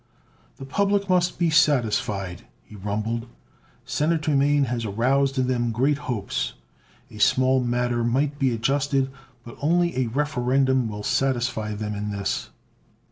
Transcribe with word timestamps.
"The 0.55 0.65
public 0.65 1.07
must 1.11 1.37
be 1.37 1.51
satisfied," 1.51 2.47
he 2.63 2.75
rumbled. 2.75 3.27
"Senator 3.85 4.35
Mane 4.35 4.63
has 4.63 4.83
aroused 4.83 5.37
in 5.37 5.45
them 5.45 5.71
great 5.71 5.99
hopes. 6.09 6.53
A 7.11 7.19
small 7.19 7.63
matter 7.63 8.03
might 8.03 8.39
be 8.39 8.51
adjusted, 8.51 9.11
but 9.45 9.57
only 9.61 9.95
a 9.95 10.07
Referendum 10.07 10.89
will 10.89 11.03
satisfy 11.03 11.75
them 11.75 11.93
in 11.93 12.09
this." 12.09 12.49